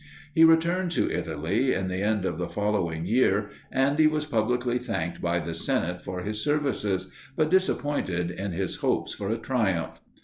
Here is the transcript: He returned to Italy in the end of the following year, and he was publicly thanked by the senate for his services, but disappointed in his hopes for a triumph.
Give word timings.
He 0.33 0.43
returned 0.43 0.91
to 0.93 1.11
Italy 1.11 1.73
in 1.75 1.87
the 1.87 2.01
end 2.01 2.25
of 2.25 2.39
the 2.39 2.49
following 2.49 3.05
year, 3.05 3.51
and 3.71 3.99
he 3.99 4.07
was 4.07 4.25
publicly 4.25 4.79
thanked 4.79 5.21
by 5.21 5.37
the 5.37 5.53
senate 5.53 6.01
for 6.03 6.21
his 6.23 6.43
services, 6.43 7.11
but 7.35 7.51
disappointed 7.51 8.31
in 8.31 8.51
his 8.51 8.77
hopes 8.77 9.13
for 9.13 9.29
a 9.29 9.37
triumph. 9.37 10.01